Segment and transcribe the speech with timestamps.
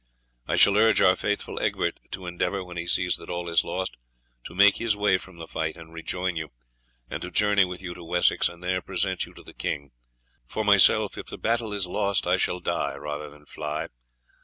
[0.47, 3.97] I shall urge our faithful Egbert to endeavour, when he sees that all is lost,
[4.45, 6.49] to make his way from the fight and rejoin you,
[7.07, 9.91] and to journey with you to Wessex and there present you to the king.
[10.47, 13.89] For myself, if the battle is lost I shall die rather than fly.